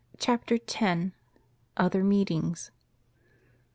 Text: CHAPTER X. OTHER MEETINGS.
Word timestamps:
CHAPTER 0.17 0.57
X. 0.67 1.11
OTHER 1.77 2.03
MEETINGS. 2.03 2.71